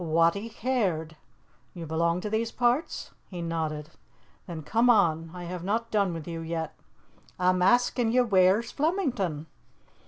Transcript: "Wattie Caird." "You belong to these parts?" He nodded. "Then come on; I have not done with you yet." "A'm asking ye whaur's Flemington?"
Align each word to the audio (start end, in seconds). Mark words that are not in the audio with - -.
"Wattie 0.03 0.49
Caird." 0.49 1.15
"You 1.75 1.85
belong 1.85 2.21
to 2.21 2.29
these 2.31 2.51
parts?" 2.51 3.11
He 3.29 3.39
nodded. 3.43 3.91
"Then 4.47 4.63
come 4.63 4.89
on; 4.89 5.29
I 5.31 5.43
have 5.43 5.63
not 5.63 5.91
done 5.91 6.11
with 6.11 6.27
you 6.27 6.39
yet." 6.41 6.73
"A'm 7.39 7.61
asking 7.61 8.11
ye 8.11 8.21
whaur's 8.21 8.71
Flemington?" 8.71 9.45